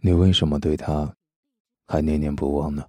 [0.00, 1.12] 你为什么对他
[1.86, 2.84] 还念念不忘呢？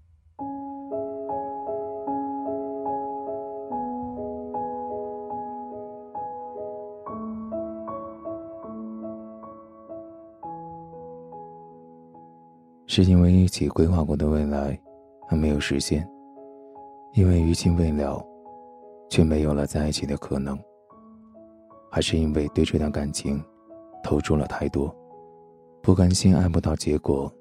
[12.85, 14.79] 是因为一起规划过的未来
[15.27, 16.07] 还没有实现，
[17.13, 18.23] 因为余情未了，
[19.09, 20.57] 却没有了在一起的可能，
[21.89, 23.43] 还是因为对这段感情
[24.03, 24.95] 投注了太多？
[25.81, 27.31] 不甘心爱不到结果，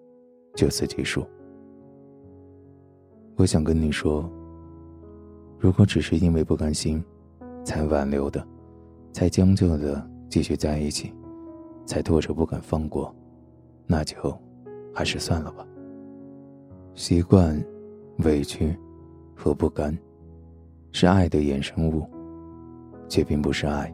[0.55, 1.27] 就此结束。
[3.37, 4.31] 我想跟你说，
[5.59, 7.03] 如果只是因为不甘心，
[7.65, 8.47] 才挽留的，
[9.13, 11.13] 才将就的继续在一起，
[11.85, 13.15] 才拖着不肯放过，
[13.87, 14.17] 那就
[14.95, 15.67] 还是算了吧。
[16.95, 17.63] 习惯、
[18.25, 18.77] 委屈
[19.35, 19.97] 和不甘，
[20.93, 22.07] 是爱的衍生物，
[23.09, 23.93] 却并不是爱。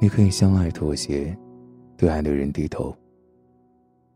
[0.00, 1.36] 你可以相爱妥协。
[1.98, 2.94] 对爱的人低头。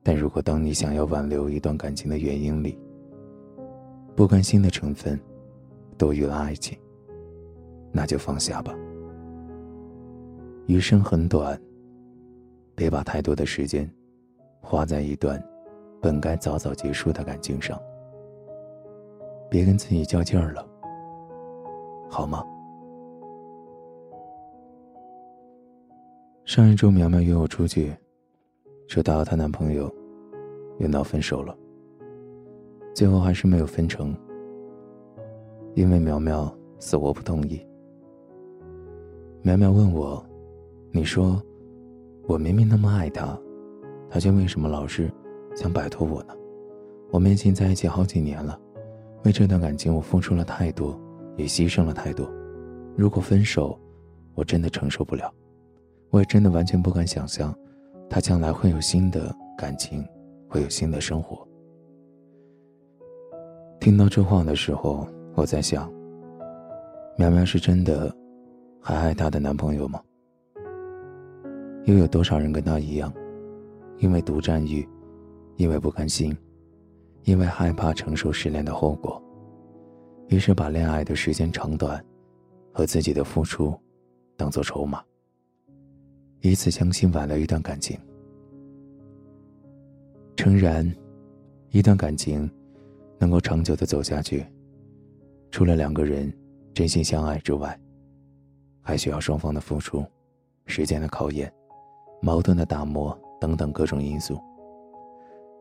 [0.04, 2.78] 但如果当你想要挽留一段感情的原因里，
[4.16, 5.18] 不甘心的成分
[5.98, 6.78] 多于了爱情，
[7.90, 8.72] 那就放下吧。
[10.66, 11.60] 余生很短，
[12.76, 13.90] 别把太多的时间
[14.60, 15.42] 花在一段
[16.00, 17.76] 本该早早结束的感情上。
[19.50, 20.66] 别跟自己较劲儿了，
[22.08, 22.44] 好吗？
[26.54, 27.90] 上一周，苗苗约我出去，
[28.86, 29.90] 说她和她男朋友
[30.80, 31.56] 又闹分手了。
[32.92, 34.14] 最后还是没有分成，
[35.74, 37.58] 因为苗苗死活不同意。
[39.40, 40.22] 苗苗问我
[40.92, 41.42] ：“你说，
[42.28, 43.34] 我明明那么爱他，
[44.10, 45.10] 他却为什么老是
[45.56, 46.34] 想摆脱我呢？
[47.10, 48.60] 我们已经在一起好几年了，
[49.24, 51.00] 为这段感情我付出了太多，
[51.38, 52.30] 也牺牲了太多。
[52.94, 53.80] 如果分手，
[54.34, 55.32] 我真的承受不了。”
[56.12, 57.54] 我也真的完全不敢想象，
[58.08, 60.06] 他将来会有新的感情，
[60.46, 61.48] 会有新的生活。
[63.80, 65.90] 听到这话的时候，我在想：
[67.16, 68.14] 苗苗是真的
[68.78, 70.02] 还爱她的男朋友吗？
[71.86, 73.10] 又有多少人跟她一样，
[73.96, 74.86] 因为独占欲，
[75.56, 76.36] 因为不甘心，
[77.22, 79.20] 因为害怕承受失恋的后果，
[80.28, 82.04] 于是把恋爱的时间长短
[82.70, 83.74] 和自己的付出
[84.36, 85.02] 当做筹码。
[86.42, 87.98] 以此相信挽留一段感情。
[90.36, 90.92] 诚然，
[91.70, 92.50] 一段感情
[93.18, 94.44] 能够长久的走下去，
[95.52, 96.32] 除了两个人
[96.74, 97.78] 真心相爱之外，
[98.80, 100.04] 还需要双方的付出、
[100.66, 101.52] 时间的考验、
[102.20, 104.36] 矛盾的打磨等等各种因素。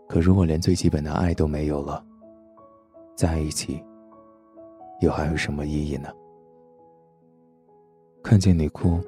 [0.10, 2.04] 可如果连最基本的爱都没有了，
[3.16, 3.84] 在一起
[5.00, 6.10] 又还有什么意义呢？
[8.24, 9.00] 看见你哭。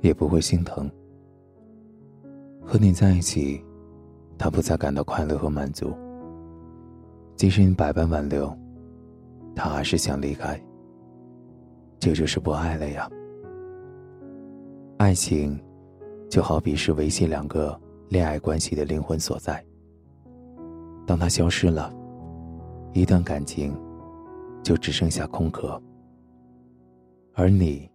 [0.00, 0.90] 也不会心疼。
[2.64, 3.64] 和你在一起，
[4.36, 5.92] 他不再感到快乐和满足。
[7.34, 8.54] 即使你百般挽留，
[9.54, 10.60] 他还是想离开。
[11.98, 13.10] 这就是不爱了呀。
[14.98, 15.58] 爱情，
[16.28, 19.64] 就好比是维系两个恋爱关系的灵魂所在。
[21.06, 21.92] 当它消失了，
[22.92, 23.74] 一段感情，
[24.62, 25.80] 就只剩下空壳。
[27.34, 27.90] 而你。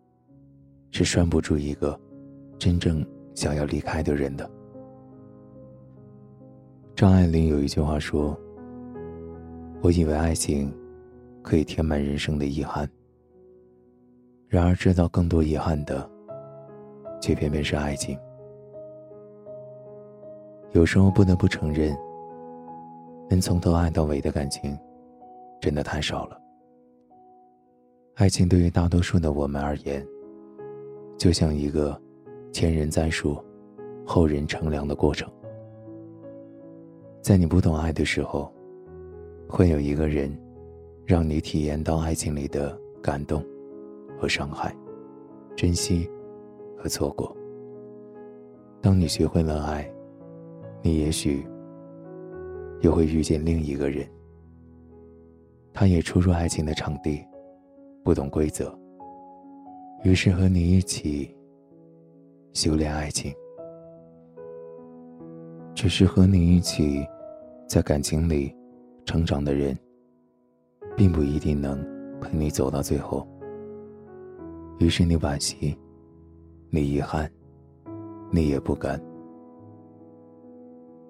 [0.94, 2.00] 是拴不住一个
[2.60, 4.48] 真正想要离开的人的。
[6.96, 8.40] 张爱玲有一句话说
[9.82, 10.72] ：“我以为爱情
[11.42, 12.88] 可以填满人生的遗憾，
[14.48, 16.08] 然而制造更多遗憾的，
[17.20, 18.16] 却偏偏是爱情。
[20.74, 21.98] 有时候不得不承认，
[23.32, 24.78] 能从头爱到尾的感情，
[25.60, 26.40] 真的太少了。
[28.14, 30.06] 爱情对于大多数的我们而言。”
[31.18, 32.00] 就像一个
[32.52, 33.38] 前人栽树，
[34.06, 35.32] 后人乘凉的过程。
[37.22, 38.52] 在你不懂爱的时候，
[39.48, 40.36] 会有一个人，
[41.06, 43.42] 让你体验到爱情里的感动
[44.20, 44.76] 和伤害，
[45.56, 46.10] 珍惜
[46.78, 47.36] 和错过。
[48.82, 49.90] 当你学会了爱，
[50.82, 51.48] 你也许
[52.82, 54.06] 又会遇见另一个人，
[55.74, 57.24] 他也初入爱情的场地，
[58.04, 58.78] 不懂规则。
[60.04, 61.34] 于是和你一起
[62.52, 63.34] 修炼爱情，
[65.74, 67.08] 只是和你一起
[67.70, 68.54] 在感情里
[69.06, 69.78] 成长的人，
[70.98, 71.82] 并不一定能
[72.20, 73.26] 陪你走到最后。
[74.78, 75.74] 于是你惋惜，
[76.70, 77.32] 你遗憾，
[78.30, 79.02] 你也不甘。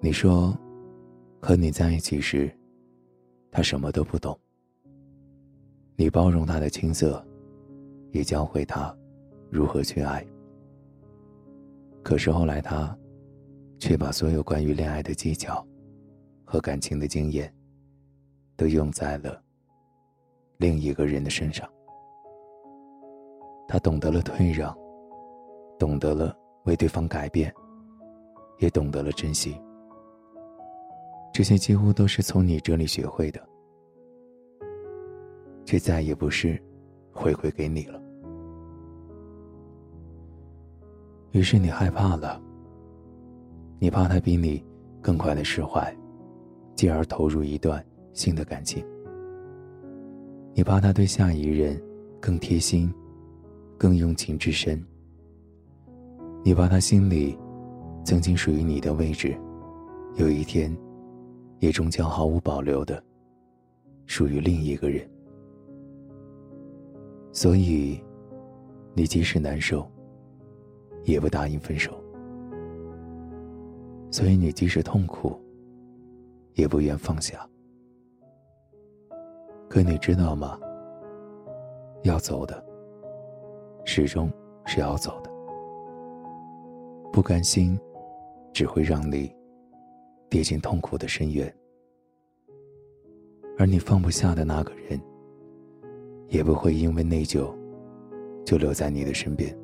[0.00, 0.56] 你说，
[1.40, 2.48] 和你在一起时，
[3.50, 4.38] 他什么都不懂。
[5.96, 7.20] 你包容他的青涩。
[8.14, 8.96] 也教会他
[9.50, 10.24] 如何去爱。
[12.02, 12.96] 可是后来他
[13.78, 15.66] 却把所有关于恋爱的技巧
[16.44, 17.52] 和感情的经验，
[18.56, 19.42] 都用在了
[20.58, 21.68] 另一个人的身上。
[23.66, 24.72] 他懂得了退让，
[25.76, 26.36] 懂得了
[26.66, 27.52] 为对方改变，
[28.58, 29.60] 也懂得了珍惜。
[31.32, 33.40] 这些几乎都是从你这里学会的，
[35.64, 36.62] 却再也不是
[37.12, 38.03] 回馈给你了。
[41.34, 42.40] 于是你害怕了，
[43.80, 44.64] 你怕他比你
[45.02, 45.94] 更快的释怀，
[46.76, 48.84] 继而投入一段新的感情。
[50.54, 51.78] 你怕他对下一任
[52.20, 52.90] 更贴心。
[53.76, 54.82] 更用情至深。
[56.44, 57.36] 你怕他心里
[58.04, 59.36] 曾经属于你的位置，
[60.14, 60.74] 有一天，
[61.58, 63.02] 也终将毫无保留的
[64.06, 65.06] 属于另一个人。
[67.32, 68.00] 所以，
[68.94, 69.86] 你即使难受，
[71.04, 71.92] 也不答应分手。
[74.10, 75.40] 所以你即使痛苦，
[76.54, 77.48] 也不愿放下。
[79.68, 80.58] 可你知道吗？
[82.02, 82.64] 要走的。
[83.86, 84.32] 始终
[84.64, 85.30] 是要走的，
[87.12, 87.78] 不甘心，
[88.50, 89.30] 只会让你
[90.30, 91.46] 跌进痛苦的深渊；
[93.58, 94.98] 而你放不下的那个人，
[96.28, 97.54] 也不会因为内疚
[98.42, 99.54] 就留在你的身边。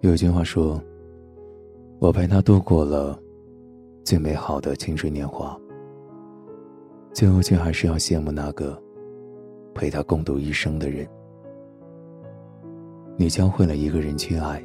[0.00, 0.80] 有句话说
[1.98, 3.18] ：“我陪他度过了
[4.04, 5.58] 最美好的青春年华，
[7.12, 8.80] 最后却还是要羡慕那个
[9.74, 11.04] 陪他共度一生的人。”
[13.18, 14.64] 你教会了一个人去爱，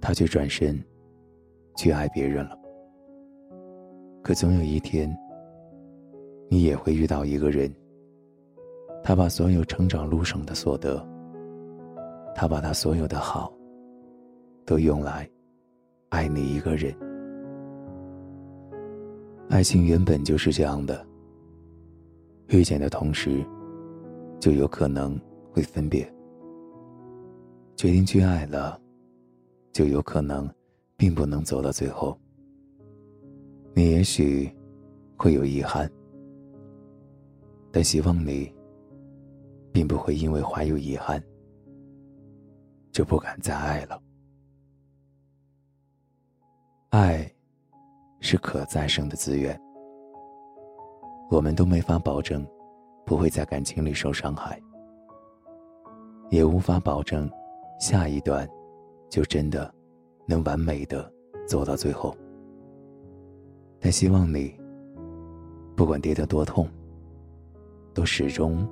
[0.00, 0.82] 他却转身
[1.76, 2.58] 去爱别人了。
[4.22, 5.14] 可总有一天，
[6.48, 7.70] 你也会遇到一个人，
[9.04, 11.06] 他把所有成长路上的所得，
[12.34, 13.52] 他把他所有的好，
[14.68, 15.26] 都用来
[16.10, 16.94] 爱你一个人。
[19.48, 21.06] 爱情原本就是这样的，
[22.48, 23.42] 遇见的同时，
[24.38, 25.18] 就有可能
[25.50, 26.04] 会分别。
[27.76, 28.78] 决定去爱了，
[29.72, 30.46] 就有可能，
[30.98, 32.20] 并不能走到最后。
[33.72, 34.54] 你也许
[35.16, 35.90] 会有遗憾，
[37.72, 38.52] 但希望你
[39.72, 41.24] 并不会因为怀有遗憾
[42.92, 43.98] 就不敢再爱了。
[46.90, 47.30] 爱
[48.20, 49.60] 是可再生的资源，
[51.30, 52.46] 我们都没法保证
[53.04, 54.58] 不会在感情里受伤害，
[56.30, 57.30] 也无法保证。
[57.78, 58.48] 下一段，
[59.08, 59.72] 就真的
[60.26, 61.08] 能完美的
[61.46, 62.16] 走到最后。
[63.78, 64.58] 但希望你，
[65.76, 66.66] 不管跌得多痛，
[67.94, 68.66] 都始终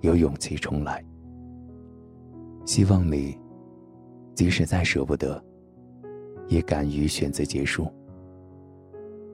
[0.00, 1.02] 有勇气重来。
[2.66, 3.40] 希望你，
[4.34, 5.42] 即使再舍不得，
[6.48, 7.86] 也敢于选择结束。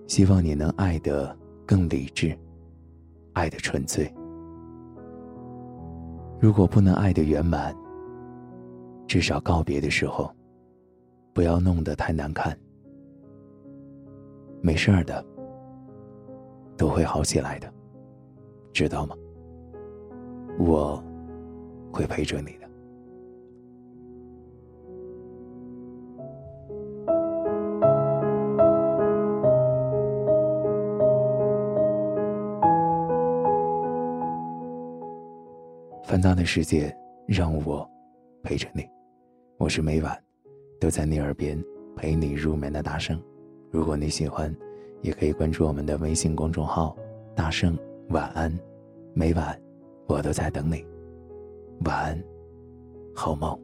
[0.07, 1.35] 希望你能爱得
[1.67, 2.37] 更理智，
[3.33, 4.13] 爱的纯粹。
[6.41, 7.75] 如果不能爱得圆满，
[9.07, 10.31] 至少告别的时候，
[11.33, 12.59] 不要弄得太难看。
[14.61, 15.25] 没事儿的，
[16.77, 17.73] 都会好起来的，
[18.73, 19.17] 知道吗？
[20.59, 21.03] 我
[21.93, 22.62] 会陪着你。
[36.23, 37.87] 大的世界让我
[38.45, 38.89] 陪着你。
[39.59, 40.17] 我是每晚
[40.81, 41.61] 都在你耳边
[41.97, 43.21] 陪你入眠的大圣。
[43.73, 44.55] 如果你喜欢，
[45.01, 46.97] 也可以关注我们的微信公众号
[47.35, 47.77] “大圣
[48.11, 48.57] 晚安”。
[49.15, 49.61] 每晚
[50.07, 50.87] 我都在等你，
[51.85, 52.25] 晚安，
[53.15, 53.59] 好梦。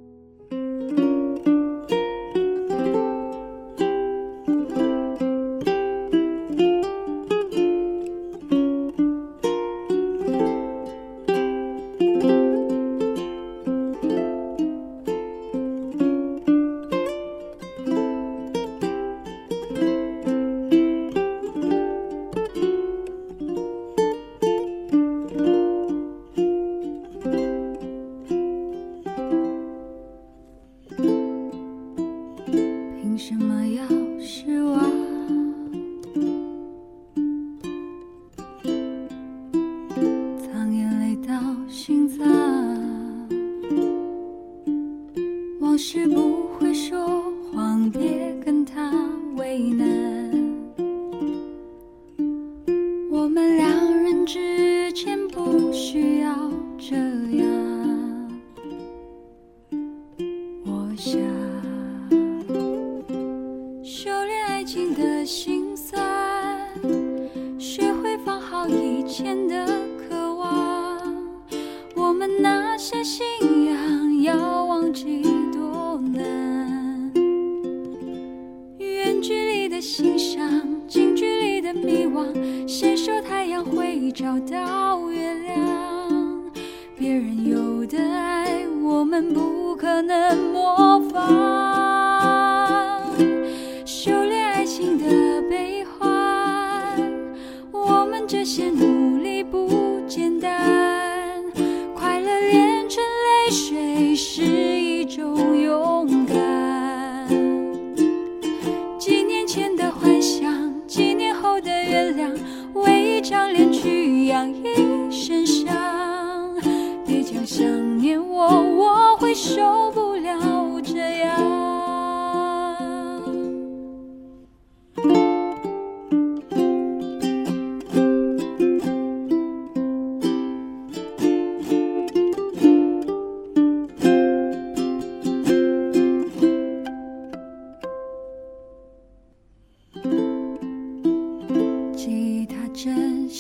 [89.21, 90.98] 不可能模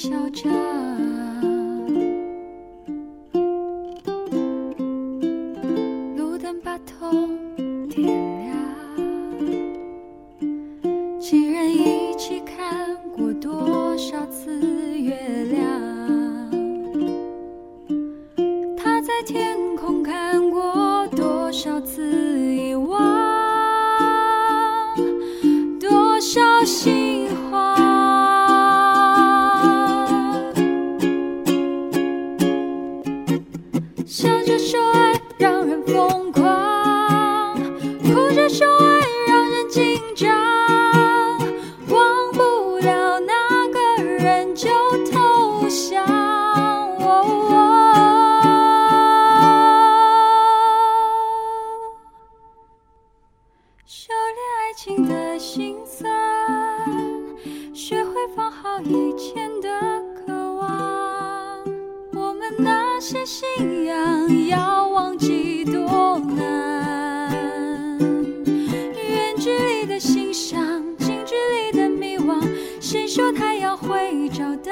[0.00, 0.97] 嚣张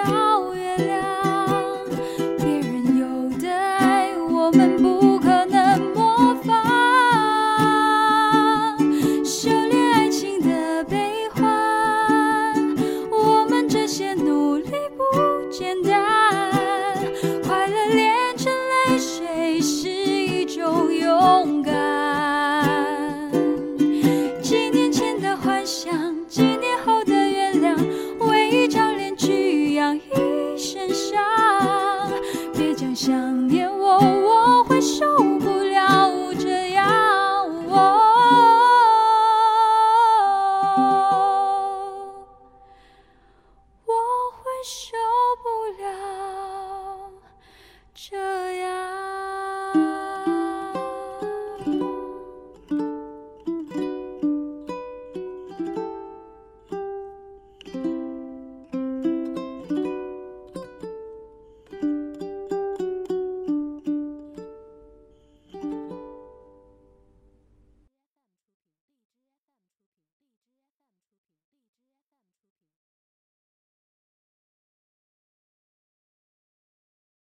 [0.04, 1.35] 到月亮。